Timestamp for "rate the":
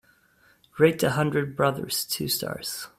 0.79-1.11